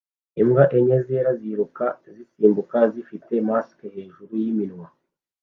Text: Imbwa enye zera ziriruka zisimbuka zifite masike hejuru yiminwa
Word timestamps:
Imbwa 0.41 0.63
enye 0.77 0.97
zera 1.07 1.31
ziriruka 1.39 1.85
zisimbuka 2.15 2.79
zifite 2.93 3.33
masike 3.47 3.85
hejuru 3.95 4.31
yiminwa 4.43 4.87